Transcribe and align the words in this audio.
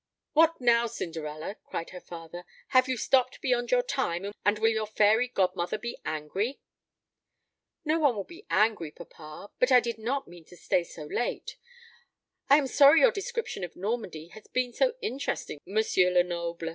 "What 0.33 0.59
now, 0.59 0.87
Cinderella?" 0.87 1.57
cried 1.63 1.91
her 1.91 2.01
father. 2.01 2.43
"Have 2.69 2.87
you 2.87 2.97
stopped 2.97 3.39
beyond 3.39 3.69
your 3.69 3.83
time, 3.83 4.33
and 4.43 4.57
will 4.57 4.71
your 4.71 4.87
fairy 4.87 5.27
godmother 5.27 5.77
be 5.77 5.95
angry?" 6.03 6.59
"No 7.85 7.99
one 7.99 8.15
will 8.15 8.23
be 8.23 8.47
angry, 8.49 8.89
papa; 8.89 9.51
but 9.59 9.71
I 9.71 9.79
did 9.79 9.99
not 9.99 10.27
mean 10.27 10.45
to 10.45 10.57
stay 10.57 10.83
so 10.83 11.03
late. 11.03 11.55
I 12.49 12.57
am 12.57 12.65
sorry 12.65 13.01
your 13.01 13.11
description 13.11 13.63
of 13.63 13.75
Normandy 13.75 14.29
has 14.29 14.47
been 14.47 14.73
so 14.73 14.95
interesting, 15.03 15.59
M. 15.67 15.75
Lenoble." 15.95 16.69